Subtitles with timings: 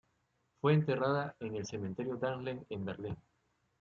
[0.59, 3.17] Fue enterrada en el Cementerio Dahlem, en Berlín.